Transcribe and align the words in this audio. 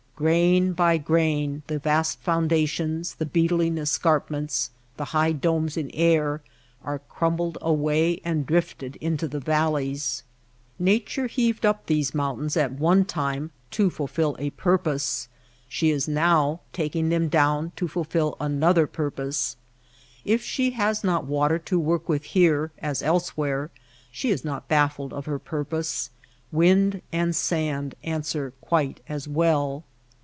Grain 0.17 0.71
by 0.73 0.99
grain, 0.99 1.63
the 1.65 1.79
vast 1.79 2.19
foundations, 2.19 3.15
the 3.15 3.25
beetling 3.25 3.79
escarpments, 3.79 4.69
the 4.95 5.05
high 5.05 5.31
domes 5.31 5.77
in 5.77 5.89
air 5.95 6.43
are 6.83 6.99
crumbled 6.99 7.57
away 7.59 8.21
and 8.23 8.45
drifted 8.45 8.97
into 8.97 9.27
the 9.27 9.39
valleys. 9.39 10.21
Nature 10.77 11.25
heaved 11.25 11.65
up 11.65 11.87
these 11.87 12.13
mountains 12.13 12.55
at 12.55 12.71
one 12.71 13.03
time 13.03 13.49
to 13.71 13.89
fulfil 13.89 14.35
a 14.37 14.51
purpose: 14.51 15.27
she 15.67 15.89
is 15.89 16.07
now 16.07 16.59
taking 16.71 17.09
them 17.09 17.27
down 17.27 17.71
to 17.75 17.87
fulfil 17.87 18.37
another 18.39 18.85
purpose. 18.85 19.57
If 20.23 20.43
she 20.43 20.69
has 20.71 21.03
not 21.03 21.25
water 21.25 21.57
to 21.57 21.79
work 21.79 22.07
with 22.07 22.25
here 22.25 22.71
as 22.77 23.01
elsewhere 23.01 23.71
she 24.11 24.29
is 24.29 24.45
not 24.45 24.67
baffled 24.67 25.13
of 25.13 25.25
her 25.25 25.39
purpose. 25.39 26.11
Wind 26.51 27.01
and 27.11 27.35
sand 27.35 27.95
an 28.03 28.21
swer 28.21 28.51
quite 28.61 28.99
as 29.09 29.27
well. 29.27 29.83